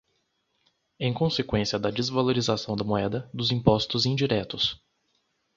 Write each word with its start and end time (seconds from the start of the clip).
em 0.99 1.13
consequência 1.13 1.77
da 1.77 1.91
desvalorização 1.91 2.75
da 2.75 2.83
moeda, 2.83 3.29
dos 3.31 3.51
impostos 3.51 4.03
indiretos 4.03 4.81